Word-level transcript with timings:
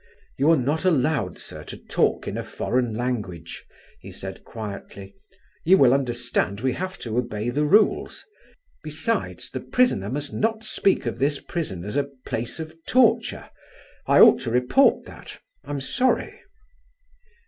"You 0.35 0.49
are 0.49 0.57
not 0.57 0.83
allowed, 0.83 1.37
sir, 1.37 1.63
to 1.65 1.77
talk 1.77 2.27
in 2.27 2.35
a 2.35 2.43
foreign 2.43 2.95
language," 2.95 3.63
he 3.99 4.11
said 4.11 4.43
quietly. 4.43 5.13
"You 5.63 5.77
will 5.77 5.93
understand 5.93 6.59
we 6.59 6.73
have 6.73 6.97
to 7.05 7.19
obey 7.19 7.51
the 7.51 7.65
rules. 7.65 8.25
Besides, 8.83 9.51
the 9.51 9.59
prisoner 9.61 10.09
must 10.09 10.33
not 10.33 10.63
speak 10.63 11.05
of 11.05 11.19
this 11.19 11.39
prison 11.39 11.85
as 11.85 11.95
a 11.97 12.09
place 12.25 12.59
of 12.59 12.75
torture. 12.87 13.51
I 14.07 14.19
ought 14.21 14.39
to 14.39 14.49
report 14.49 15.05
that; 15.05 15.37
I'm 15.63 15.81
sorry." 15.81 16.39